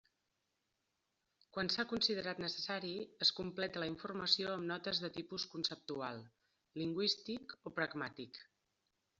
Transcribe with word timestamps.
Quan 1.57 1.67
s'ha 1.73 1.85
considerat 1.91 2.41
necessari, 2.45 2.93
es 3.27 3.31
completa 3.41 3.83
la 3.85 3.89
informació 3.91 4.55
amb 4.55 4.69
notes 4.73 5.03
de 5.05 5.13
tipus 5.21 5.47
conceptual, 5.55 6.25
lingüístic 6.83 7.57
o 7.73 7.79
pragmàtic. 7.81 8.43